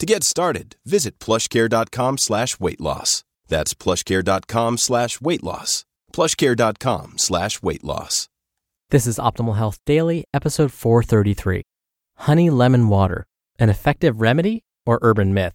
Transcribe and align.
To 0.00 0.06
get 0.06 0.24
started, 0.24 0.76
visit 0.86 1.18
plushcare.com 1.18 2.16
slash 2.16 2.58
weight 2.58 2.80
loss. 2.80 3.22
That's 3.48 3.74
plushcare.com 3.74 4.78
slash 4.78 5.20
weight 5.20 5.44
loss. 5.44 5.84
Plushcare.com 6.14 7.18
slash 7.18 7.60
weight 7.60 7.84
loss. 7.84 8.26
This 8.88 9.06
is 9.06 9.18
Optimal 9.18 9.58
Health 9.58 9.78
Daily, 9.84 10.24
episode 10.32 10.72
433 10.72 11.64
Honey 12.16 12.48
Lemon 12.48 12.88
Water 12.88 13.26
An 13.58 13.68
Effective 13.68 14.22
Remedy 14.22 14.64
or 14.86 14.98
Urban 15.02 15.34
Myth? 15.34 15.52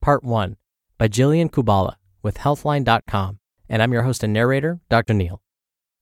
Part 0.00 0.22
1 0.22 0.56
by 0.96 1.08
Jillian 1.08 1.50
Kubala 1.50 1.94
with 2.22 2.36
Healthline.com. 2.36 3.40
And 3.68 3.82
I'm 3.82 3.92
your 3.92 4.02
host 4.02 4.22
and 4.22 4.32
narrator, 4.32 4.78
Dr. 4.88 5.12
Neal. 5.12 5.42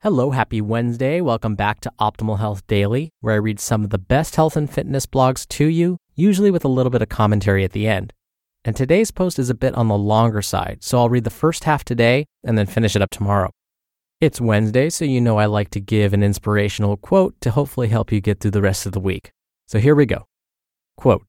Hello, 0.02 0.32
happy 0.32 0.60
Wednesday. 0.60 1.22
Welcome 1.22 1.54
back 1.54 1.80
to 1.80 1.92
Optimal 1.98 2.40
Health 2.40 2.66
Daily, 2.66 3.08
where 3.20 3.34
I 3.34 3.38
read 3.38 3.58
some 3.58 3.84
of 3.84 3.88
the 3.88 3.98
best 3.98 4.36
health 4.36 4.54
and 4.54 4.70
fitness 4.70 5.06
blogs 5.06 5.48
to 5.48 5.64
you, 5.64 5.96
usually 6.16 6.50
with 6.50 6.64
a 6.64 6.68
little 6.68 6.90
bit 6.90 7.02
of 7.02 7.08
commentary 7.08 7.62
at 7.62 7.72
the 7.72 7.86
end. 7.86 8.12
And 8.64 8.74
today's 8.74 9.12
post 9.12 9.38
is 9.38 9.48
a 9.48 9.54
bit 9.54 9.74
on 9.74 9.86
the 9.86 9.96
longer 9.96 10.42
side, 10.42 10.78
so 10.80 10.98
I'll 10.98 11.08
read 11.08 11.22
the 11.22 11.30
first 11.30 11.64
half 11.64 11.84
today 11.84 12.26
and 12.42 12.58
then 12.58 12.66
finish 12.66 12.96
it 12.96 13.02
up 13.02 13.10
tomorrow. 13.10 13.52
It's 14.20 14.40
Wednesday, 14.40 14.90
so 14.90 15.04
you 15.04 15.20
know 15.20 15.36
I 15.36 15.46
like 15.46 15.70
to 15.70 15.80
give 15.80 16.12
an 16.12 16.22
inspirational 16.22 16.96
quote 16.96 17.40
to 17.42 17.50
hopefully 17.50 17.88
help 17.88 18.10
you 18.10 18.20
get 18.20 18.40
through 18.40 18.50
the 18.52 18.62
rest 18.62 18.86
of 18.86 18.92
the 18.92 18.98
week. 18.98 19.30
So 19.68 19.78
here 19.78 19.94
we 19.94 20.06
go. 20.06 20.26
Quote 20.96 21.24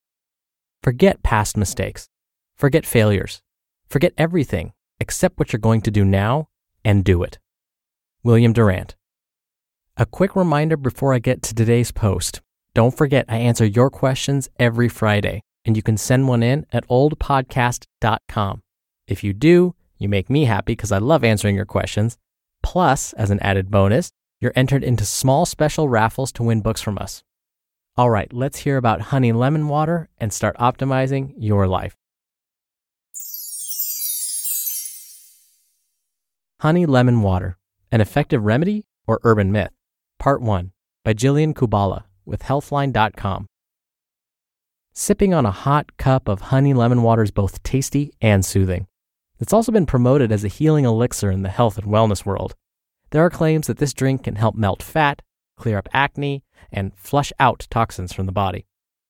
Forget 0.82 1.22
past 1.22 1.56
mistakes. 1.56 2.08
Forget 2.56 2.86
failures. 2.86 3.42
Forget 3.88 4.14
everything 4.16 4.72
except 4.98 5.38
what 5.38 5.52
you're 5.52 5.60
going 5.60 5.82
to 5.82 5.90
do 5.90 6.04
now 6.04 6.48
and 6.84 7.04
do 7.04 7.22
it. 7.22 7.38
William 8.22 8.52
Durant. 8.52 8.96
A 9.96 10.06
quick 10.06 10.34
reminder 10.34 10.76
before 10.76 11.12
I 11.12 11.18
get 11.18 11.42
to 11.42 11.54
today's 11.54 11.92
post. 11.92 12.40
Don't 12.74 12.96
forget, 12.96 13.24
I 13.28 13.38
answer 13.38 13.64
your 13.64 13.90
questions 13.90 14.48
every 14.58 14.88
Friday, 14.88 15.42
and 15.64 15.76
you 15.76 15.82
can 15.82 15.96
send 15.96 16.28
one 16.28 16.42
in 16.42 16.66
at 16.72 16.86
oldpodcast.com. 16.88 18.62
If 19.06 19.24
you 19.24 19.32
do, 19.32 19.74
you 19.98 20.08
make 20.08 20.30
me 20.30 20.44
happy 20.44 20.72
because 20.72 20.92
I 20.92 20.98
love 20.98 21.24
answering 21.24 21.56
your 21.56 21.64
questions. 21.64 22.16
Plus, 22.62 23.12
as 23.14 23.30
an 23.30 23.40
added 23.40 23.70
bonus, 23.70 24.10
you're 24.40 24.52
entered 24.54 24.84
into 24.84 25.04
small 25.04 25.46
special 25.46 25.88
raffles 25.88 26.30
to 26.32 26.42
win 26.42 26.60
books 26.60 26.80
from 26.80 26.98
us. 26.98 27.22
All 27.96 28.10
right, 28.10 28.32
let's 28.32 28.58
hear 28.58 28.76
about 28.76 29.00
honey 29.00 29.32
lemon 29.32 29.66
water 29.66 30.08
and 30.18 30.32
start 30.32 30.56
optimizing 30.58 31.34
your 31.36 31.66
life. 31.66 31.96
Honey 36.60 36.86
Lemon 36.86 37.22
Water 37.22 37.56
An 37.92 38.00
Effective 38.00 38.44
Remedy 38.44 38.84
or 39.06 39.20
Urban 39.22 39.52
Myth? 39.52 39.70
Part 40.18 40.42
1 40.42 40.72
by 41.04 41.14
Jillian 41.14 41.54
Kubala 41.54 42.04
with 42.28 42.42
Healthline.com. 42.42 43.46
Sipping 44.92 45.32
on 45.32 45.46
a 45.46 45.50
hot 45.50 45.96
cup 45.96 46.28
of 46.28 46.40
honey 46.40 46.74
lemon 46.74 47.02
water 47.02 47.22
is 47.22 47.30
both 47.30 47.62
tasty 47.62 48.12
and 48.20 48.44
soothing. 48.44 48.86
It's 49.40 49.52
also 49.52 49.70
been 49.70 49.86
promoted 49.86 50.32
as 50.32 50.44
a 50.44 50.48
healing 50.48 50.84
elixir 50.84 51.30
in 51.30 51.42
the 51.42 51.48
health 51.48 51.78
and 51.78 51.86
wellness 51.86 52.26
world. 52.26 52.54
There 53.10 53.24
are 53.24 53.30
claims 53.30 53.68
that 53.68 53.78
this 53.78 53.94
drink 53.94 54.24
can 54.24 54.36
help 54.36 54.54
melt 54.54 54.82
fat, 54.82 55.22
clear 55.56 55.78
up 55.78 55.88
acne, 55.92 56.42
and 56.72 56.92
flush 56.96 57.32
out 57.38 57.66
toxins 57.70 58.12
from 58.12 58.26
the 58.26 58.32
body. 58.32 58.66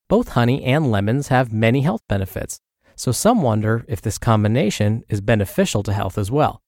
Both 0.08 0.30
honey 0.30 0.62
and 0.64 0.90
lemons 0.90 1.28
have 1.28 1.52
many 1.52 1.80
health 1.80 2.02
benefits, 2.08 2.60
so 2.94 3.12
some 3.12 3.42
wonder 3.42 3.84
if 3.88 4.00
this 4.02 4.18
combination 4.18 5.04
is 5.08 5.20
beneficial 5.20 5.82
to 5.84 5.92
health 5.92 6.18
as 6.18 6.30
well. 6.30 6.62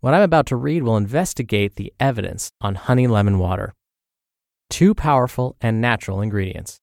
What 0.00 0.14
I'm 0.14 0.22
about 0.22 0.46
to 0.46 0.56
read 0.56 0.82
will 0.82 0.96
investigate 0.96 1.76
the 1.76 1.92
evidence 1.98 2.50
on 2.60 2.74
honey 2.74 3.06
lemon 3.06 3.38
water. 3.38 3.74
Two 4.70 4.94
powerful 4.94 5.56
and 5.60 5.80
natural 5.80 6.20
ingredients. 6.20 6.80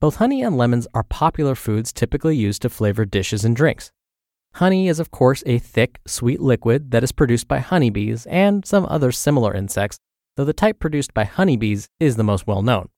Both 0.00 0.16
honey 0.16 0.42
and 0.42 0.56
lemons 0.56 0.86
are 0.94 1.02
popular 1.02 1.54
foods 1.54 1.92
typically 1.92 2.36
used 2.36 2.62
to 2.62 2.68
flavor 2.68 3.04
dishes 3.04 3.44
and 3.44 3.54
drinks. 3.54 3.90
Honey 4.54 4.88
is, 4.88 4.98
of 4.98 5.10
course, 5.10 5.42
a 5.46 5.58
thick, 5.58 6.00
sweet 6.06 6.40
liquid 6.40 6.90
that 6.90 7.04
is 7.04 7.12
produced 7.12 7.48
by 7.48 7.58
honeybees 7.58 8.26
and 8.26 8.64
some 8.64 8.86
other 8.86 9.12
similar 9.12 9.54
insects, 9.54 9.98
though 10.36 10.44
the 10.44 10.52
type 10.52 10.78
produced 10.78 11.12
by 11.14 11.24
honeybees 11.24 11.88
is 12.00 12.16
the 12.16 12.24
most 12.24 12.46
well 12.46 12.62
known. 12.62 12.88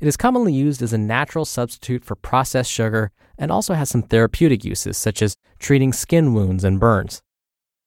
It 0.00 0.08
is 0.08 0.16
commonly 0.16 0.52
used 0.52 0.82
as 0.82 0.92
a 0.92 0.98
natural 0.98 1.44
substitute 1.44 2.04
for 2.04 2.14
processed 2.14 2.70
sugar 2.70 3.10
and 3.38 3.50
also 3.50 3.74
has 3.74 3.88
some 3.88 4.02
therapeutic 4.02 4.64
uses, 4.64 4.96
such 4.96 5.22
as 5.22 5.36
treating 5.58 5.92
skin 5.92 6.34
wounds 6.34 6.64
and 6.64 6.78
burns. 6.78 7.22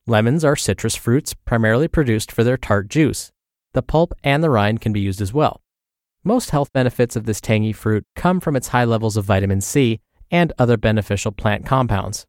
Lemons 0.07 0.43
are 0.43 0.55
citrus 0.55 0.95
fruits 0.95 1.33
primarily 1.33 1.87
produced 1.87 2.31
for 2.31 2.43
their 2.43 2.57
tart 2.57 2.89
juice. 2.89 3.31
The 3.75 3.83
pulp 3.83 4.13
and 4.23 4.41
the 4.41 4.49
rind 4.49 4.79
can 4.79 4.93
be 4.93 5.01
used 5.01 5.19
as 5.19 5.33
well. 5.33 5.61
Most 6.23 6.51
health 6.51 6.71
benefits 6.71 7.17
of 7.17 7.25
this 7.25 7.41
tangy 7.41 7.73
fruit 7.73 8.05
come 8.15 8.39
from 8.39 8.55
its 8.55 8.69
high 8.69 8.85
levels 8.85 9.17
of 9.17 9.25
vitamin 9.25 9.59
C 9.59 9.99
and 10.31 10.53
other 10.57 10.77
beneficial 10.77 11.33
plant 11.33 11.65
compounds. 11.65 12.25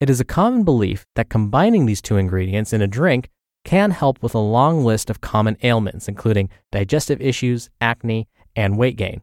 It 0.00 0.08
is 0.08 0.18
a 0.18 0.24
common 0.24 0.64
belief 0.64 1.04
that 1.14 1.28
combining 1.28 1.84
these 1.84 2.00
two 2.00 2.16
ingredients 2.16 2.72
in 2.72 2.80
a 2.80 2.86
drink 2.86 3.28
can 3.66 3.90
help 3.90 4.22
with 4.22 4.34
a 4.34 4.38
long 4.38 4.82
list 4.82 5.10
of 5.10 5.20
common 5.20 5.58
ailments, 5.62 6.08
including 6.08 6.48
digestive 6.72 7.20
issues, 7.20 7.68
acne, 7.82 8.26
and 8.56 8.78
weight 8.78 8.96
gain. 8.96 9.20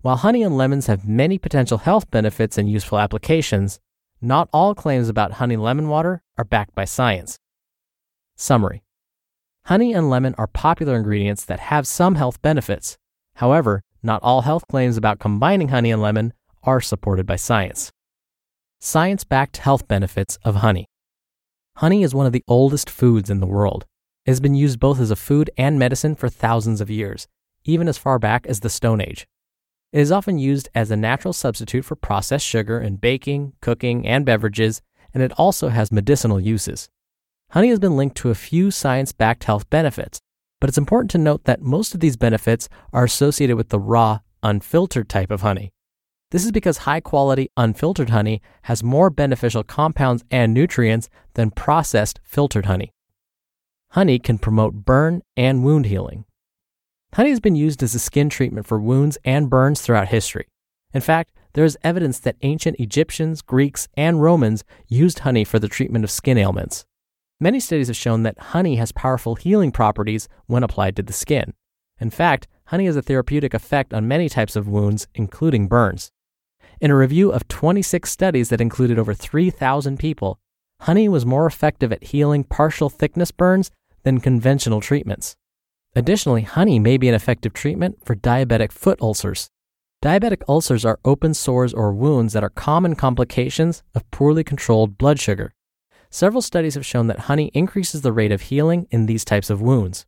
While 0.00 0.16
honey 0.16 0.42
and 0.42 0.56
lemons 0.56 0.86
have 0.86 1.06
many 1.06 1.36
potential 1.36 1.76
health 1.76 2.10
benefits 2.10 2.56
and 2.56 2.70
useful 2.70 2.98
applications, 2.98 3.80
not 4.22 4.48
all 4.50 4.74
claims 4.74 5.10
about 5.10 5.32
honey 5.32 5.58
lemon 5.58 5.90
water 5.90 6.22
are 6.38 6.44
backed 6.44 6.74
by 6.74 6.86
science. 6.86 7.38
Summary 8.34 8.82
Honey 9.66 9.92
and 9.92 10.10
lemon 10.10 10.34
are 10.36 10.46
popular 10.46 10.96
ingredients 10.96 11.44
that 11.44 11.60
have 11.60 11.86
some 11.86 12.16
health 12.16 12.42
benefits. 12.42 12.98
However, 13.36 13.82
not 14.02 14.22
all 14.22 14.42
health 14.42 14.64
claims 14.68 14.96
about 14.96 15.18
combining 15.20 15.68
honey 15.68 15.90
and 15.90 16.02
lemon 16.02 16.32
are 16.62 16.80
supported 16.80 17.26
by 17.26 17.36
science. 17.36 17.92
Science 18.80 19.24
backed 19.24 19.58
health 19.58 19.86
benefits 19.86 20.38
of 20.42 20.56
honey. 20.56 20.86
Honey 21.76 22.02
is 22.02 22.14
one 22.14 22.26
of 22.26 22.32
the 22.32 22.44
oldest 22.48 22.90
foods 22.90 23.30
in 23.30 23.40
the 23.40 23.46
world. 23.46 23.86
It 24.26 24.30
has 24.30 24.40
been 24.40 24.54
used 24.54 24.80
both 24.80 25.00
as 25.00 25.10
a 25.10 25.16
food 25.16 25.50
and 25.56 25.78
medicine 25.78 26.14
for 26.14 26.28
thousands 26.28 26.80
of 26.80 26.90
years, 26.90 27.28
even 27.64 27.88
as 27.88 27.98
far 27.98 28.18
back 28.18 28.46
as 28.46 28.60
the 28.60 28.70
Stone 28.70 29.00
Age. 29.00 29.26
It 29.92 30.00
is 30.00 30.12
often 30.12 30.38
used 30.38 30.68
as 30.74 30.90
a 30.90 30.96
natural 30.96 31.32
substitute 31.32 31.84
for 31.84 31.96
processed 31.96 32.46
sugar 32.46 32.80
in 32.80 32.96
baking, 32.96 33.54
cooking, 33.60 34.06
and 34.06 34.24
beverages, 34.24 34.82
and 35.12 35.22
it 35.22 35.32
also 35.32 35.68
has 35.68 35.90
medicinal 35.90 36.40
uses. 36.40 36.88
Honey 37.50 37.70
has 37.70 37.80
been 37.80 37.96
linked 37.96 38.16
to 38.18 38.30
a 38.30 38.34
few 38.36 38.70
science 38.70 39.10
backed 39.10 39.42
health 39.42 39.68
benefits, 39.70 40.20
but 40.60 40.68
it's 40.68 40.78
important 40.78 41.10
to 41.10 41.18
note 41.18 41.44
that 41.44 41.60
most 41.60 41.94
of 41.94 42.00
these 42.00 42.16
benefits 42.16 42.68
are 42.92 43.02
associated 43.02 43.56
with 43.56 43.70
the 43.70 43.80
raw, 43.80 44.20
unfiltered 44.44 45.08
type 45.08 45.32
of 45.32 45.40
honey. 45.40 45.72
This 46.30 46.44
is 46.44 46.52
because 46.52 46.78
high 46.78 47.00
quality, 47.00 47.48
unfiltered 47.56 48.10
honey 48.10 48.40
has 48.62 48.84
more 48.84 49.10
beneficial 49.10 49.64
compounds 49.64 50.22
and 50.30 50.54
nutrients 50.54 51.08
than 51.34 51.50
processed, 51.50 52.20
filtered 52.22 52.66
honey. 52.66 52.92
Honey 53.90 54.20
can 54.20 54.38
promote 54.38 54.84
burn 54.84 55.20
and 55.36 55.64
wound 55.64 55.86
healing. 55.86 56.26
Honey 57.14 57.30
has 57.30 57.40
been 57.40 57.56
used 57.56 57.82
as 57.82 57.96
a 57.96 57.98
skin 57.98 58.30
treatment 58.30 58.68
for 58.68 58.78
wounds 58.78 59.18
and 59.24 59.50
burns 59.50 59.80
throughout 59.80 60.06
history. 60.06 60.46
In 60.94 61.00
fact, 61.00 61.32
there 61.54 61.64
is 61.64 61.76
evidence 61.82 62.20
that 62.20 62.36
ancient 62.42 62.78
Egyptians, 62.78 63.42
Greeks, 63.42 63.88
and 63.96 64.22
Romans 64.22 64.62
used 64.86 65.20
honey 65.20 65.42
for 65.42 65.58
the 65.58 65.66
treatment 65.66 66.04
of 66.04 66.12
skin 66.12 66.38
ailments. 66.38 66.84
Many 67.42 67.58
studies 67.58 67.88
have 67.88 67.96
shown 67.96 68.22
that 68.24 68.38
honey 68.38 68.76
has 68.76 68.92
powerful 68.92 69.34
healing 69.34 69.72
properties 69.72 70.28
when 70.46 70.62
applied 70.62 70.94
to 70.96 71.02
the 71.02 71.14
skin. 71.14 71.54
In 71.98 72.10
fact, 72.10 72.46
honey 72.66 72.84
has 72.84 72.96
a 72.96 73.02
therapeutic 73.02 73.54
effect 73.54 73.94
on 73.94 74.06
many 74.06 74.28
types 74.28 74.56
of 74.56 74.68
wounds, 74.68 75.08
including 75.14 75.66
burns. 75.66 76.12
In 76.82 76.90
a 76.90 76.96
review 76.96 77.32
of 77.32 77.48
26 77.48 78.10
studies 78.10 78.50
that 78.50 78.60
included 78.60 78.98
over 78.98 79.14
3,000 79.14 79.98
people, 79.98 80.38
honey 80.82 81.08
was 81.08 81.24
more 81.24 81.46
effective 81.46 81.92
at 81.92 82.04
healing 82.04 82.44
partial 82.44 82.90
thickness 82.90 83.30
burns 83.30 83.70
than 84.02 84.20
conventional 84.20 84.82
treatments. 84.82 85.34
Additionally, 85.96 86.42
honey 86.42 86.78
may 86.78 86.98
be 86.98 87.08
an 87.08 87.14
effective 87.14 87.54
treatment 87.54 88.04
for 88.04 88.14
diabetic 88.14 88.70
foot 88.70 89.00
ulcers. 89.00 89.48
Diabetic 90.04 90.42
ulcers 90.46 90.84
are 90.84 91.00
open 91.06 91.32
sores 91.32 91.72
or 91.72 91.92
wounds 91.92 92.34
that 92.34 92.44
are 92.44 92.50
common 92.50 92.94
complications 92.96 93.82
of 93.94 94.10
poorly 94.10 94.44
controlled 94.44 94.98
blood 94.98 95.18
sugar. 95.18 95.54
Several 96.10 96.42
studies 96.42 96.74
have 96.74 96.84
shown 96.84 97.06
that 97.06 97.20
honey 97.20 97.52
increases 97.54 98.02
the 98.02 98.12
rate 98.12 98.32
of 98.32 98.42
healing 98.42 98.88
in 98.90 99.06
these 99.06 99.24
types 99.24 99.48
of 99.48 99.62
wounds. 99.62 100.06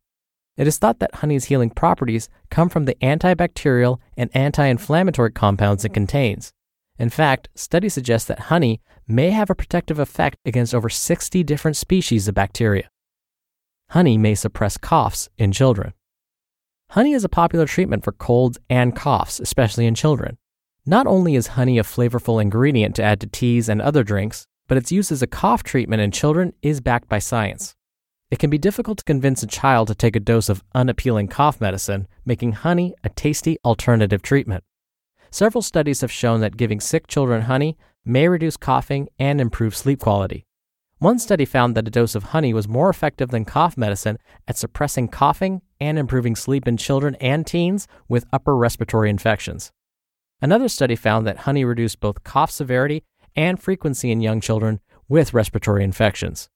It 0.57 0.67
is 0.67 0.77
thought 0.77 0.99
that 0.99 1.15
honey's 1.15 1.45
healing 1.45 1.69
properties 1.69 2.29
come 2.51 2.69
from 2.69 2.85
the 2.85 2.95
antibacterial 3.01 3.99
and 4.17 4.29
anti 4.33 4.65
inflammatory 4.65 5.31
compounds 5.31 5.85
it 5.85 5.93
contains. 5.93 6.51
In 6.99 7.09
fact, 7.09 7.47
studies 7.55 7.93
suggest 7.93 8.27
that 8.27 8.51
honey 8.51 8.81
may 9.07 9.31
have 9.31 9.49
a 9.49 9.55
protective 9.55 9.97
effect 9.97 10.37
against 10.45 10.75
over 10.75 10.89
60 10.89 11.41
different 11.43 11.77
species 11.77 12.27
of 12.27 12.35
bacteria. 12.35 12.89
Honey 13.89 14.17
may 14.17 14.35
suppress 14.35 14.77
coughs 14.77 15.29
in 15.37 15.51
children. 15.51 15.93
Honey 16.91 17.13
is 17.13 17.23
a 17.23 17.29
popular 17.29 17.65
treatment 17.65 18.03
for 18.03 18.11
colds 18.11 18.59
and 18.69 18.95
coughs, 18.95 19.39
especially 19.39 19.87
in 19.87 19.95
children. 19.95 20.37
Not 20.85 21.07
only 21.07 21.35
is 21.35 21.47
honey 21.47 21.79
a 21.79 21.83
flavorful 21.83 22.41
ingredient 22.41 22.95
to 22.97 23.03
add 23.03 23.21
to 23.21 23.27
teas 23.27 23.69
and 23.69 23.81
other 23.81 24.03
drinks, 24.03 24.45
but 24.67 24.77
its 24.77 24.91
use 24.91 25.11
as 25.11 25.21
a 25.21 25.27
cough 25.27 25.63
treatment 25.63 26.01
in 26.01 26.11
children 26.11 26.53
is 26.61 26.81
backed 26.81 27.09
by 27.09 27.19
science. 27.19 27.75
It 28.31 28.39
can 28.39 28.49
be 28.49 28.57
difficult 28.57 28.97
to 28.97 29.03
convince 29.03 29.43
a 29.43 29.47
child 29.47 29.89
to 29.89 29.95
take 29.95 30.15
a 30.15 30.19
dose 30.19 30.49
of 30.49 30.63
unappealing 30.73 31.27
cough 31.27 31.61
medicine, 31.61 32.07
making 32.25 32.53
honey 32.53 32.95
a 33.03 33.09
tasty 33.09 33.57
alternative 33.63 34.21
treatment. 34.21 34.63
Several 35.29 35.61
studies 35.61 36.01
have 36.01 36.11
shown 36.11 36.41
that 36.41 36.57
giving 36.57 36.79
sick 36.79 37.07
children 37.07 37.43
honey 37.43 37.77
may 38.05 38.27
reduce 38.27 38.57
coughing 38.57 39.07
and 39.19 39.39
improve 39.39 39.75
sleep 39.75 39.99
quality. 39.99 40.45
One 40.99 41.19
study 41.19 41.45
found 41.45 41.75
that 41.75 41.87
a 41.87 41.91
dose 41.91 42.15
of 42.15 42.23
honey 42.23 42.53
was 42.53 42.67
more 42.67 42.89
effective 42.89 43.29
than 43.29 43.45
cough 43.45 43.77
medicine 43.77 44.17
at 44.47 44.57
suppressing 44.57 45.09
coughing 45.09 45.61
and 45.79 45.99
improving 45.99 46.35
sleep 46.35 46.67
in 46.67 46.77
children 46.77 47.15
and 47.15 47.45
teens 47.45 47.87
with 48.07 48.25
upper 48.31 48.55
respiratory 48.55 49.09
infections. 49.09 49.71
Another 50.41 50.69
study 50.69 50.95
found 50.95 51.27
that 51.27 51.39
honey 51.39 51.65
reduced 51.65 51.99
both 51.99 52.23
cough 52.23 52.51
severity 52.51 53.03
and 53.35 53.59
frequency 53.59 54.11
in 54.11 54.21
young 54.21 54.41
children 54.41 54.79
with 55.07 55.33
respiratory 55.33 55.83
infections. 55.83 56.49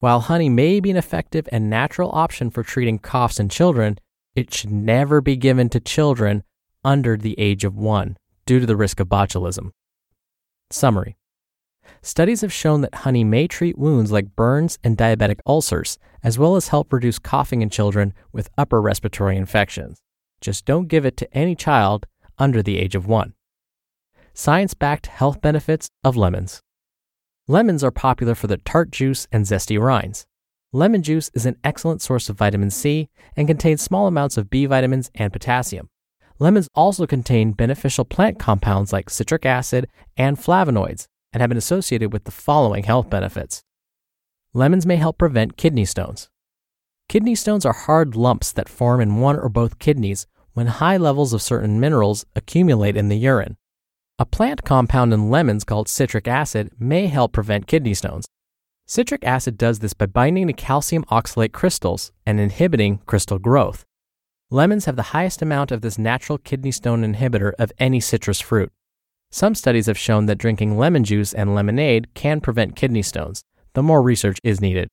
While 0.00 0.20
honey 0.20 0.48
may 0.48 0.80
be 0.80 0.90
an 0.90 0.96
effective 0.96 1.48
and 1.50 1.70
natural 1.70 2.10
option 2.12 2.50
for 2.50 2.62
treating 2.62 2.98
coughs 2.98 3.40
in 3.40 3.48
children, 3.48 3.98
it 4.34 4.52
should 4.52 4.70
never 4.70 5.20
be 5.20 5.36
given 5.36 5.68
to 5.70 5.80
children 5.80 6.42
under 6.84 7.16
the 7.16 7.34
age 7.38 7.64
of 7.64 7.76
one 7.76 8.16
due 8.46 8.60
to 8.60 8.66
the 8.66 8.76
risk 8.76 9.00
of 9.00 9.08
botulism. 9.08 9.70
Summary 10.70 11.16
Studies 12.02 12.40
have 12.40 12.52
shown 12.52 12.80
that 12.80 12.94
honey 12.96 13.24
may 13.24 13.46
treat 13.46 13.78
wounds 13.78 14.12
like 14.12 14.36
burns 14.36 14.78
and 14.84 14.96
diabetic 14.96 15.40
ulcers, 15.46 15.98
as 16.22 16.38
well 16.38 16.56
as 16.56 16.68
help 16.68 16.92
reduce 16.92 17.18
coughing 17.18 17.62
in 17.62 17.70
children 17.70 18.12
with 18.32 18.50
upper 18.58 18.80
respiratory 18.80 19.36
infections. 19.36 20.00
Just 20.40 20.64
don't 20.64 20.88
give 20.88 21.06
it 21.06 21.16
to 21.18 21.34
any 21.36 21.54
child 21.54 22.06
under 22.38 22.62
the 22.62 22.78
age 22.78 22.94
of 22.94 23.06
one. 23.06 23.34
Science 24.36 24.74
backed 24.74 25.06
health 25.06 25.40
benefits 25.40 25.88
of 26.02 26.16
lemons. 26.16 26.60
Lemons 27.46 27.84
are 27.84 27.92
popular 27.92 28.34
for 28.34 28.48
their 28.48 28.56
tart 28.56 28.90
juice 28.90 29.28
and 29.30 29.44
zesty 29.44 29.80
rinds. 29.80 30.26
Lemon 30.72 31.04
juice 31.04 31.30
is 31.34 31.46
an 31.46 31.56
excellent 31.62 32.02
source 32.02 32.28
of 32.28 32.36
vitamin 32.36 32.72
C 32.72 33.08
and 33.36 33.46
contains 33.46 33.80
small 33.80 34.08
amounts 34.08 34.36
of 34.36 34.50
B 34.50 34.66
vitamins 34.66 35.08
and 35.14 35.32
potassium. 35.32 35.88
Lemons 36.40 36.66
also 36.74 37.06
contain 37.06 37.52
beneficial 37.52 38.04
plant 38.04 38.40
compounds 38.40 38.92
like 38.92 39.08
citric 39.08 39.46
acid 39.46 39.86
and 40.16 40.36
flavonoids 40.36 41.06
and 41.32 41.40
have 41.40 41.48
been 41.48 41.56
associated 41.56 42.12
with 42.12 42.24
the 42.24 42.32
following 42.32 42.82
health 42.82 43.08
benefits. 43.08 43.62
Lemons 44.52 44.84
may 44.84 44.96
help 44.96 45.16
prevent 45.16 45.56
kidney 45.56 45.84
stones. 45.84 46.28
Kidney 47.08 47.36
stones 47.36 47.64
are 47.64 47.72
hard 47.72 48.16
lumps 48.16 48.50
that 48.50 48.68
form 48.68 49.00
in 49.00 49.20
one 49.20 49.36
or 49.38 49.48
both 49.48 49.78
kidneys 49.78 50.26
when 50.54 50.66
high 50.66 50.96
levels 50.96 51.32
of 51.32 51.40
certain 51.40 51.78
minerals 51.78 52.26
accumulate 52.34 52.96
in 52.96 53.08
the 53.08 53.16
urine. 53.16 53.56
A 54.16 54.24
plant 54.24 54.62
compound 54.62 55.12
in 55.12 55.28
lemons 55.28 55.64
called 55.64 55.88
citric 55.88 56.28
acid 56.28 56.70
may 56.78 57.08
help 57.08 57.32
prevent 57.32 57.66
kidney 57.66 57.94
stones. 57.94 58.26
Citric 58.86 59.24
acid 59.24 59.58
does 59.58 59.80
this 59.80 59.92
by 59.92 60.06
binding 60.06 60.46
to 60.46 60.52
calcium 60.52 61.04
oxalate 61.06 61.50
crystals 61.50 62.12
and 62.24 62.38
inhibiting 62.38 62.98
crystal 63.06 63.40
growth. 63.40 63.84
Lemons 64.52 64.84
have 64.84 64.94
the 64.94 65.10
highest 65.14 65.42
amount 65.42 65.72
of 65.72 65.80
this 65.80 65.98
natural 65.98 66.38
kidney 66.38 66.70
stone 66.70 67.02
inhibitor 67.02 67.54
of 67.58 67.72
any 67.80 67.98
citrus 67.98 68.40
fruit. 68.40 68.70
Some 69.32 69.56
studies 69.56 69.86
have 69.86 69.98
shown 69.98 70.26
that 70.26 70.38
drinking 70.38 70.78
lemon 70.78 71.02
juice 71.02 71.34
and 71.34 71.52
lemonade 71.52 72.14
can 72.14 72.40
prevent 72.40 72.76
kidney 72.76 73.02
stones, 73.02 73.42
though 73.72 73.82
more 73.82 74.00
research 74.00 74.38
is 74.44 74.60
needed. 74.60 74.86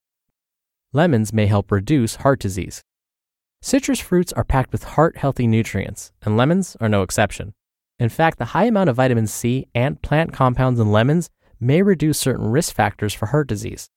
Lemons 0.92 1.32
may 1.32 1.46
help 1.46 1.70
reduce 1.70 2.16
heart 2.16 2.40
disease. 2.40 2.82
Citrus 3.60 4.00
fruits 4.00 4.32
are 4.32 4.42
packed 4.42 4.72
with 4.72 4.82
heart 4.82 5.16
healthy 5.18 5.46
nutrients, 5.46 6.10
and 6.22 6.36
lemons 6.36 6.76
are 6.80 6.88
no 6.88 7.02
exception. 7.02 7.52
In 8.02 8.08
fact, 8.08 8.38
the 8.38 8.46
high 8.46 8.64
amount 8.64 8.90
of 8.90 8.96
vitamin 8.96 9.28
C 9.28 9.68
and 9.76 10.02
plant 10.02 10.32
compounds 10.32 10.80
in 10.80 10.90
lemons 10.90 11.30
may 11.60 11.82
reduce 11.82 12.18
certain 12.18 12.50
risk 12.50 12.74
factors 12.74 13.14
for 13.14 13.26
heart 13.26 13.46
disease. 13.46 13.88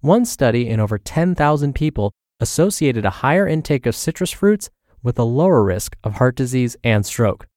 One 0.00 0.24
study 0.24 0.66
in 0.66 0.80
over 0.80 0.96
10,000 0.96 1.74
people 1.74 2.14
associated 2.40 3.04
a 3.04 3.20
higher 3.20 3.46
intake 3.46 3.84
of 3.84 3.94
citrus 3.94 4.30
fruits 4.30 4.70
with 5.02 5.18
a 5.18 5.24
lower 5.24 5.62
risk 5.62 5.94
of 6.02 6.14
heart 6.14 6.36
disease 6.36 6.74
and 6.82 7.04
stroke. 7.04 7.48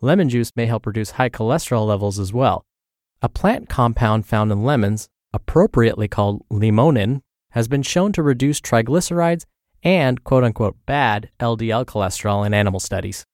Lemon 0.00 0.28
juice 0.28 0.50
may 0.56 0.66
help 0.66 0.84
reduce 0.84 1.12
high 1.12 1.30
cholesterol 1.30 1.86
levels 1.86 2.18
as 2.18 2.32
well. 2.32 2.64
A 3.22 3.28
plant 3.28 3.68
compound 3.68 4.26
found 4.26 4.50
in 4.50 4.64
lemons, 4.64 5.08
appropriately 5.32 6.08
called 6.08 6.42
limonin, 6.50 7.20
has 7.50 7.68
been 7.68 7.82
shown 7.84 8.10
to 8.14 8.22
reduce 8.24 8.60
triglycerides 8.60 9.44
and 9.84 10.24
quote 10.24 10.42
unquote 10.42 10.76
bad 10.86 11.30
LDL 11.38 11.84
cholesterol 11.84 12.44
in 12.44 12.52
animal 12.52 12.80
studies. 12.80 13.24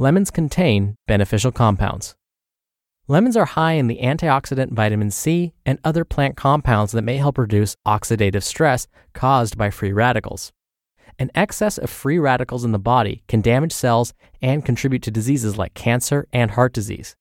Lemons 0.00 0.30
contain 0.30 0.94
beneficial 1.08 1.50
compounds. 1.50 2.14
Lemons 3.08 3.36
are 3.36 3.46
high 3.46 3.72
in 3.72 3.88
the 3.88 3.98
antioxidant 4.00 4.70
vitamin 4.70 5.10
C 5.10 5.54
and 5.66 5.80
other 5.82 6.04
plant 6.04 6.36
compounds 6.36 6.92
that 6.92 7.02
may 7.02 7.16
help 7.16 7.36
reduce 7.36 7.74
oxidative 7.84 8.44
stress 8.44 8.86
caused 9.12 9.58
by 9.58 9.70
free 9.70 9.92
radicals. 9.92 10.52
An 11.18 11.32
excess 11.34 11.78
of 11.78 11.90
free 11.90 12.16
radicals 12.16 12.64
in 12.64 12.70
the 12.70 12.78
body 12.78 13.24
can 13.26 13.40
damage 13.40 13.72
cells 13.72 14.14
and 14.40 14.64
contribute 14.64 15.02
to 15.02 15.10
diseases 15.10 15.58
like 15.58 15.74
cancer 15.74 16.28
and 16.32 16.52
heart 16.52 16.72
disease. 16.72 17.16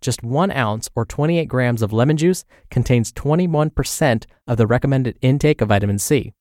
Just 0.00 0.22
one 0.22 0.52
ounce 0.52 0.88
or 0.96 1.04
28 1.04 1.44
grams 1.44 1.82
of 1.82 1.92
lemon 1.92 2.16
juice 2.16 2.46
contains 2.70 3.12
21% 3.12 4.24
of 4.46 4.56
the 4.56 4.66
recommended 4.66 5.18
intake 5.20 5.60
of 5.60 5.68
vitamin 5.68 5.98
C. 5.98 6.32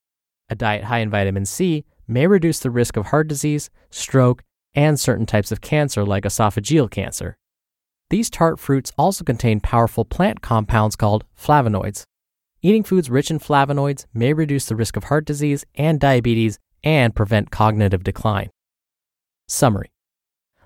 A 0.48 0.56
diet 0.56 0.86
high 0.86 1.00
in 1.00 1.10
vitamin 1.10 1.46
C 1.46 1.84
may 2.08 2.28
reduce 2.28 2.60
the 2.60 2.72
risk 2.72 2.96
of 2.96 3.08
heart 3.08 3.28
disease, 3.28 3.70
stroke, 3.90 4.42
and 4.74 5.00
certain 5.00 5.26
types 5.26 5.52
of 5.52 5.62
cancer 5.62 6.06
like 6.06 6.24
esophageal 6.24 6.90
cancer. 6.90 7.38
These 8.10 8.30
tart 8.30 8.60
fruits 8.60 8.92
also 8.98 9.24
contain 9.24 9.60
powerful 9.60 10.06
plant 10.06 10.42
compounds 10.42 10.96
called 10.96 11.24
flavonoids. 11.40 12.04
Eating 12.62 12.84
foods 12.84 13.10
rich 13.10 13.32
in 13.32 13.40
flavonoids 13.40 14.06
may 14.14 14.34
reduce 14.34 14.66
the 14.66 14.76
risk 14.76 14.98
of 14.98 15.06
heart 15.06 15.26
disease 15.26 15.66
and 15.76 16.00
diabetes 16.00 16.60
and 16.84 17.16
prevent 17.16 17.52
cognitive 17.52 18.04
decline. 18.04 18.50
Summary 19.48 19.92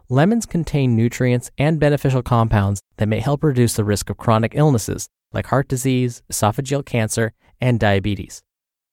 Lemons 0.10 0.46
contain 0.46 0.96
nutrients 0.96 1.50
and 1.58 1.80
beneficial 1.80 2.22
compounds 2.22 2.82
that 2.98 3.08
may 3.08 3.20
help 3.20 3.44
reduce 3.44 3.76
the 3.76 3.84
risk 3.84 4.10
of 4.10 4.18
chronic 4.18 4.54
illnesses 4.56 5.08
like 5.34 5.48
heart 5.48 5.68
disease, 5.68 6.22
esophageal 6.32 6.86
cancer, 6.86 7.34
and 7.60 7.80
diabetes. 7.80 8.42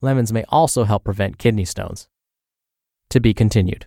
Lemons 0.01 0.33
may 0.33 0.45
also 0.49 0.85
help 0.85 1.05
prevent 1.05 1.39
kidney 1.39 1.65
stones. 1.65 2.09
To 3.11 3.21
be 3.21 3.35
continued. 3.35 3.87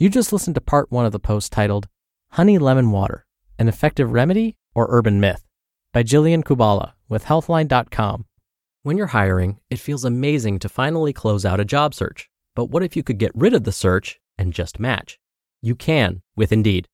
You 0.00 0.08
just 0.08 0.32
listened 0.32 0.54
to 0.54 0.62
part 0.62 0.90
one 0.90 1.04
of 1.04 1.12
the 1.12 1.18
post 1.18 1.52
titled 1.52 1.86
Honey 2.30 2.56
Lemon 2.56 2.90
Water 2.90 3.26
An 3.58 3.68
Effective 3.68 4.12
Remedy 4.12 4.56
or 4.74 4.86
Urban 4.88 5.20
Myth 5.20 5.44
by 5.92 6.02
Jillian 6.02 6.42
Kubala 6.42 6.94
with 7.10 7.26
Healthline.com. 7.26 8.24
When 8.82 8.96
you're 8.96 9.08
hiring, 9.08 9.60
it 9.68 9.78
feels 9.78 10.06
amazing 10.06 10.58
to 10.60 10.70
finally 10.70 11.12
close 11.12 11.44
out 11.44 11.60
a 11.60 11.66
job 11.66 11.92
search. 11.92 12.30
But 12.56 12.70
what 12.70 12.82
if 12.82 12.96
you 12.96 13.02
could 13.02 13.18
get 13.18 13.30
rid 13.34 13.52
of 13.52 13.64
the 13.64 13.72
search 13.72 14.18
and 14.38 14.54
just 14.54 14.80
match? 14.80 15.18
You 15.60 15.74
can 15.74 16.22
with 16.34 16.50
Indeed. 16.50 16.88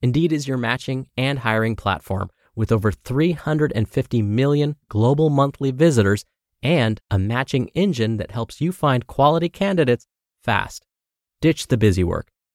Indeed 0.00 0.32
is 0.32 0.46
your 0.46 0.56
matching 0.56 1.08
and 1.16 1.40
hiring 1.40 1.74
platform 1.74 2.30
with 2.54 2.70
over 2.70 2.92
350 2.92 4.22
million 4.22 4.76
global 4.88 5.30
monthly 5.30 5.72
visitors 5.72 6.24
and 6.62 7.00
a 7.10 7.18
matching 7.18 7.70
engine 7.74 8.18
that 8.18 8.30
helps 8.30 8.60
you 8.60 8.70
find 8.70 9.08
quality 9.08 9.48
candidates 9.48 10.06
fast. 10.44 10.86
Ditch 11.40 11.66
the 11.66 11.76
busy 11.76 12.04
work. 12.04 12.31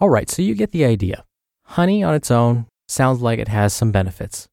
All 0.00 0.08
right, 0.08 0.30
so 0.30 0.42
you 0.42 0.54
get 0.54 0.70
the 0.70 0.84
idea. 0.84 1.24
Honey 1.64 2.04
on 2.04 2.14
its 2.14 2.30
own 2.30 2.66
sounds 2.86 3.20
like 3.20 3.40
it 3.40 3.48
has 3.48 3.72
some 3.72 3.90
benefits. 3.90 4.48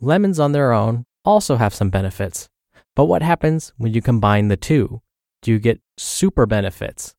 Lemons 0.00 0.40
on 0.40 0.52
their 0.52 0.72
own 0.72 1.04
also 1.22 1.56
have 1.56 1.74
some 1.74 1.90
benefits. 1.90 2.48
But 2.94 3.04
what 3.04 3.20
happens 3.20 3.74
when 3.76 3.92
you 3.92 4.00
combine 4.00 4.48
the 4.48 4.56
two? 4.56 5.02
Do 5.42 5.50
you 5.50 5.58
get 5.58 5.82
super 5.98 6.46
benefits? 6.46 7.14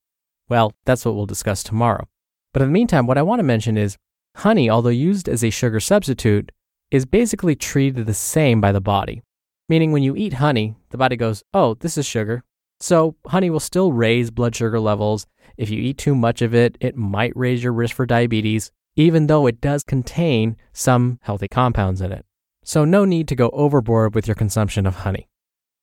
Well, 0.50 0.74
that's 0.86 1.06
what 1.06 1.14
we'll 1.14 1.28
discuss 1.28 1.62
tomorrow. 1.62 2.08
But 2.52 2.64
in 2.64 2.70
the 2.70 2.74
meantime, 2.74 3.06
what 3.06 3.20
I 3.20 3.22
want 3.22 3.40
to 3.40 3.44
mention 3.44 3.78
is 3.78 3.96
honey, 4.38 4.72
although 4.72 4.90
used 4.90 5.30
as 5.30 5.44
a 5.44 5.52
sugar 5.52 5.80
substitute, 5.80 6.52
is 6.90 7.06
basically 7.06 7.56
treated 7.56 8.08
the 8.08 8.14
same 8.16 8.60
by 8.60 8.72
the 8.72 8.82
body. 8.82 9.22
Meaning, 9.70 9.92
when 9.92 10.02
you 10.02 10.16
eat 10.16 10.34
honey, 10.34 10.78
the 10.90 10.98
body 10.98 11.16
goes, 11.16 11.44
oh, 11.54 11.76
this 11.76 11.96
is 11.96 12.08
sugar. 12.08 12.44
So, 12.80 13.16
honey 13.26 13.50
will 13.50 13.60
still 13.60 13.92
raise 13.92 14.30
blood 14.32 14.56
sugar 14.56 14.80
levels 14.80 15.26
if 15.58 15.72
you 15.72 15.82
eat 15.82 15.98
too 15.98 16.14
much 16.14 16.42
of 16.42 16.54
it, 16.54 16.78
it 16.80 16.96
might 16.96 17.36
raise 17.36 17.64
your 17.64 17.74
risk 17.74 17.96
for 17.96 18.06
diabetes, 18.06 18.72
even 18.96 19.28
though 19.28 19.48
it 19.48 19.60
does 19.60 19.84
contain 19.84 20.56
some 20.72 21.20
healthy 21.24 21.48
compounds 21.48 22.00
in 22.00 22.12
it. 22.12 22.26
So, 22.64 22.86
no 22.86 23.06
need 23.06 23.28
to 23.30 23.36
go 23.36 23.50
overboard 23.50 24.14
with 24.14 24.28
your 24.28 24.36
consumption 24.36 24.86
of 24.86 24.98
honey. 24.98 25.30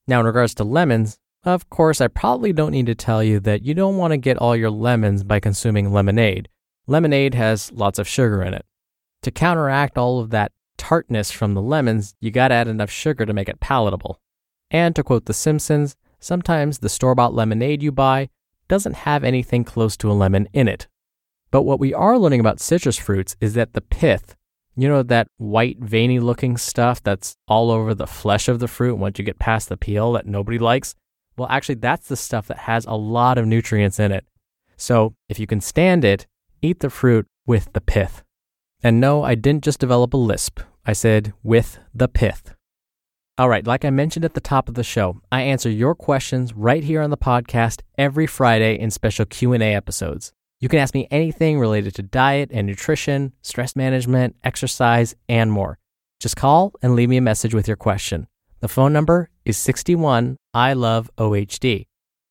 Now, 0.07 0.21
in 0.21 0.27
regards 0.27 0.55
to 0.57 0.65
lemons, 0.65 1.19
of 1.45 1.69
course, 1.71 2.01
I 2.01 2.09
probably 2.09 2.53
don't 2.53 2.73
need 2.73 2.87
to 2.87 2.95
tell 2.95 3.23
you 3.23 3.41
that 3.41 3.65
you 3.65 3.75
don't 3.75 3.97
want 3.97 4.13
to 4.13 4.17
get 4.17 4.39
all 4.39 4.57
your 4.57 4.71
lemons 4.71 5.25
by 5.25 5.41
consuming 5.41 5.93
lemonade. 5.93 6.49
Lemonade 6.87 7.35
has 7.35 7.73
lots 7.73 7.99
of 7.99 8.09
sugar 8.09 8.43
in 8.43 8.55
it. 8.55 8.65
To 9.23 9.31
counteract 9.31 9.99
all 9.99 10.21
of 10.21 10.31
that 10.31 10.53
tartness 10.77 11.31
from 11.31 11.55
the 11.55 11.63
lemons, 11.63 12.15
you 12.21 12.31
gotta 12.31 12.55
add 12.55 12.69
enough 12.69 12.91
sugar 12.91 13.27
to 13.27 13.33
make 13.33 13.49
it 13.49 13.61
palatable. 13.61 14.21
And 14.71 14.95
to 14.97 15.03
quote 15.03 15.27
The 15.27 15.35
Simpsons, 15.35 15.97
sometimes 16.25 16.79
the 16.79 16.89
store 16.89 17.15
bought 17.15 17.35
lemonade 17.35 17.83
you 17.83 17.93
buy 17.93 18.29
doesn't 18.67 18.95
have 18.95 19.25
anything 19.25 19.65
close 19.65 19.97
to 19.99 20.11
a 20.11 20.15
lemon 20.15 20.49
in 20.53 20.69
it. 20.69 20.89
But 21.51 21.63
what 21.63 21.79
we 21.79 21.93
are 21.93 22.19
learning 22.19 22.41
about 22.41 22.61
citrus 22.61 22.97
fruits 22.97 23.37
is 23.41 23.55
that 23.55 23.75
the 23.75 23.81
pith, 23.81 24.35
you 24.75 24.89
know, 24.89 25.03
that 25.03 25.29
white, 25.37 25.79
veiny 25.79 26.19
looking 26.19 26.57
stuff 26.57 27.03
that's 27.03 27.37
all 27.47 27.71
over 27.71 27.95
the 27.95 28.07
flesh 28.07 28.49
of 28.49 28.59
the 28.59 28.69
fruit 28.69 28.97
once 28.97 29.19
you 29.19 29.25
get 29.25 29.39
past 29.39 29.69
the 29.69 29.77
peel 29.77 30.13
that 30.13 30.27
nobody 30.27 30.59
likes, 30.59 30.95
well, 31.37 31.49
actually, 31.51 31.77
that's 31.77 32.09
the 32.09 32.17
stuff 32.17 32.47
that 32.47 32.59
has 32.59 32.87
a 32.87 32.95
lot 32.95 33.39
of 33.39 33.47
nutrients 33.47 33.99
in 33.99 34.13
it. 34.13 34.25
So 34.77 35.15
if 35.29 35.39
you 35.39 35.47
can 35.47 35.61
stand 35.61 36.05
it, 36.05 36.27
eat 36.63 36.81
the 36.81 36.91
fruit 36.91 37.27
with 37.47 37.73
the 37.73 37.81
pith. 37.81 38.23
And 38.83 39.01
no, 39.01 39.23
I 39.23 39.35
didn't 39.35 39.65
just 39.65 39.79
develop 39.79 40.15
a 40.15 40.19
lisp. 40.19 40.61
I 40.87 40.93
said 40.93 41.33
with 41.43 41.79
the 41.95 42.09
pith. 42.09 42.55
All 43.37 43.49
right, 43.49 43.67
like 43.67 43.85
I 43.85 43.91
mentioned 43.91 44.25
at 44.25 44.35
the 44.35 44.41
top 44.41 44.69
of 44.69 44.77
the 44.77 44.85
show, 44.85 45.21
I 45.33 45.43
answer 45.43 45.69
your 45.69 45.97
questions 45.97 46.55
right 46.55 46.85
here 46.85 47.03
on 47.03 47.11
the 47.11 47.17
podcast 47.17 47.81
every 47.99 48.29
Friday 48.29 48.79
in 48.79 48.93
special 48.93 49.27
Q&A 49.27 49.75
episodes. 49.75 50.33
You 50.61 50.69
can 50.69 50.79
ask 50.79 50.95
me 50.95 51.09
anything 51.11 51.59
related 51.59 51.97
to 51.97 52.03
diet 52.05 52.51
and 52.53 52.65
nutrition, 52.65 53.33
stress 53.43 53.75
management, 53.75 54.37
exercise, 54.45 55.17
and 55.29 55.51
more. 55.51 55.81
Just 56.21 56.37
call 56.37 56.75
and 56.81 56.95
leave 56.95 57.09
me 57.09 57.17
a 57.17 57.21
message 57.21 57.55
with 57.55 57.67
your 57.67 57.77
question. 57.77 58.29
The 58.61 58.69
phone 58.69 58.93
number 58.93 59.31
is 59.45 59.57
61 59.57 60.37
I 60.55 60.75
love 60.75 61.11
OHD. 61.19 61.89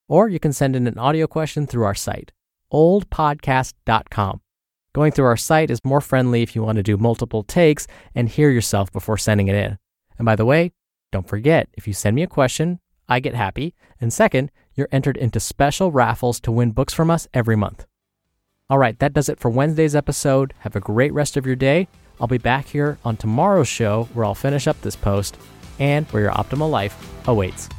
Or 0.08 0.30
you 0.30 0.40
can 0.40 0.54
send 0.54 0.74
in 0.74 0.88
an 0.88 0.98
audio 0.98 1.28
question 1.28 1.68
through 1.68 1.84
our 1.84 1.96
site, 1.96 2.32
oldpodcast.com. 2.72 4.40
Going 4.96 5.12
through 5.12 5.26
our 5.26 5.36
site 5.36 5.70
is 5.70 5.82
more 5.84 6.00
friendly 6.00 6.44
if 6.44 6.56
you 6.56 6.64
want 6.64 6.78
to 6.78 6.84
do 6.84 6.96
multiple 6.96 7.44
takes 7.44 7.88
and 8.16 8.30
hear 8.30 8.50
yourself 8.50 8.90
before 8.94 9.18
sending 9.18 9.50
it 9.50 9.56
in. 9.56 9.78
And 10.18 10.26
by 10.26 10.38
the 10.38 10.46
way, 10.46 10.72
don't 11.14 11.28
forget, 11.28 11.70
if 11.74 11.88
you 11.88 11.94
send 11.94 12.16
me 12.16 12.24
a 12.24 12.28
question, 12.28 12.80
I 13.08 13.20
get 13.20 13.36
happy. 13.36 13.76
And 14.02 14.12
second, 14.12 14.50
you're 14.74 14.90
entered 14.92 15.16
into 15.16 15.40
special 15.40 15.92
raffles 15.92 16.40
to 16.40 16.52
win 16.52 16.72
books 16.72 16.92
from 16.92 17.12
us 17.12 17.28
every 17.36 17.56
month. 17.56 17.86
All 18.68 18.80
right, 18.80 18.98
that 18.98 19.14
does 19.14 19.30
it 19.30 19.40
for 19.40 19.52
Wednesday's 19.52 19.96
episode. 19.96 20.56
Have 20.62 20.76
a 20.76 20.80
great 20.80 21.14
rest 21.14 21.38
of 21.38 21.46
your 21.46 21.56
day. 21.56 21.88
I'll 22.20 22.26
be 22.26 22.40
back 22.40 22.66
here 22.66 22.98
on 23.06 23.16
tomorrow's 23.16 23.68
show 23.68 24.10
where 24.14 24.26
I'll 24.26 24.34
finish 24.34 24.68
up 24.68 24.82
this 24.82 24.96
post 24.96 25.38
and 25.78 26.08
where 26.08 26.24
your 26.24 26.32
optimal 26.32 26.72
life 26.72 26.98
awaits. 27.28 27.70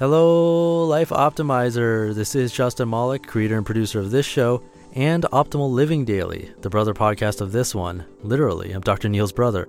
Hello, 0.00 0.84
Life 0.84 1.10
Optimizer. 1.10 2.12
This 2.12 2.34
is 2.34 2.50
Justin 2.50 2.90
Malik, 2.90 3.24
creator 3.24 3.56
and 3.56 3.64
producer 3.64 4.00
of 4.00 4.10
this 4.10 4.26
show 4.26 4.64
and 4.94 5.22
Optimal 5.24 5.70
Living 5.70 6.04
Daily, 6.04 6.52
the 6.62 6.70
brother 6.70 6.92
podcast 6.92 7.40
of 7.40 7.52
this 7.52 7.72
one. 7.72 8.04
Literally, 8.22 8.72
I'm 8.72 8.80
Dr. 8.80 9.08
Neal's 9.08 9.32
brother. 9.32 9.68